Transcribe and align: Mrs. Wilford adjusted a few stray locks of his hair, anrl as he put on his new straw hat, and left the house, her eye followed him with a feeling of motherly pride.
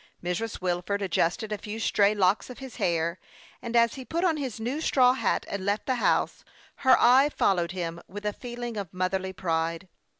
Mrs. 0.23 0.59
Wilford 0.61 1.03
adjusted 1.03 1.51
a 1.51 1.59
few 1.59 1.79
stray 1.79 2.15
locks 2.15 2.49
of 2.49 2.57
his 2.57 2.77
hair, 2.77 3.19
anrl 3.61 3.75
as 3.75 3.93
he 3.93 4.03
put 4.03 4.23
on 4.23 4.37
his 4.37 4.59
new 4.59 4.81
straw 4.81 5.13
hat, 5.13 5.45
and 5.47 5.63
left 5.63 5.85
the 5.85 5.93
house, 6.01 6.43
her 6.77 6.97
eye 6.99 7.29
followed 7.29 7.69
him 7.73 8.01
with 8.07 8.25
a 8.25 8.33
feeling 8.33 8.77
of 8.77 8.91
motherly 8.91 9.31
pride. 9.31 9.87